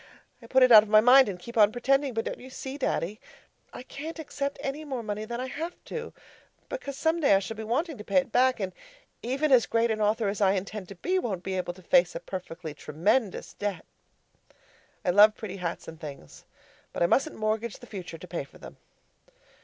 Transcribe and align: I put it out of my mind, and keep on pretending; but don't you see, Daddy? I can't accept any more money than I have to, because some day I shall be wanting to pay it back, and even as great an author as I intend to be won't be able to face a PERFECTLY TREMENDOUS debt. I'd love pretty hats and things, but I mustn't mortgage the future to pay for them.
I 0.41 0.47
put 0.47 0.63
it 0.63 0.71
out 0.71 0.81
of 0.81 0.89
my 0.89 0.99
mind, 0.99 1.29
and 1.29 1.37
keep 1.37 1.55
on 1.55 1.71
pretending; 1.71 2.15
but 2.15 2.25
don't 2.25 2.39
you 2.39 2.49
see, 2.49 2.75
Daddy? 2.75 3.19
I 3.71 3.83
can't 3.83 4.17
accept 4.17 4.57
any 4.63 4.83
more 4.83 5.03
money 5.03 5.25
than 5.25 5.39
I 5.39 5.45
have 5.45 5.75
to, 5.85 6.11
because 6.69 6.97
some 6.97 7.19
day 7.19 7.35
I 7.35 7.39
shall 7.39 7.55
be 7.55 7.63
wanting 7.63 7.99
to 7.99 8.03
pay 8.03 8.15
it 8.17 8.31
back, 8.31 8.59
and 8.59 8.73
even 9.21 9.51
as 9.51 9.67
great 9.67 9.91
an 9.91 10.01
author 10.01 10.27
as 10.27 10.41
I 10.41 10.53
intend 10.53 10.87
to 10.87 10.95
be 10.95 11.19
won't 11.19 11.43
be 11.43 11.53
able 11.55 11.73
to 11.75 11.83
face 11.83 12.15
a 12.15 12.19
PERFECTLY 12.19 12.73
TREMENDOUS 12.73 13.53
debt. 13.59 13.85
I'd 15.05 15.13
love 15.13 15.35
pretty 15.35 15.57
hats 15.57 15.87
and 15.87 16.01
things, 16.01 16.45
but 16.93 17.03
I 17.03 17.05
mustn't 17.05 17.35
mortgage 17.35 17.75
the 17.77 17.85
future 17.85 18.17
to 18.17 18.27
pay 18.27 18.43
for 18.43 18.57
them. 18.57 18.77